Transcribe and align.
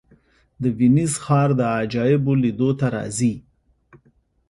د 0.61 0.63
وینز 0.77 1.13
ښار 1.23 1.49
د 1.59 1.61
عجایبو 1.79 2.31
لیدو 2.43 2.69
ته 2.79 2.87
راځي. 2.95 3.33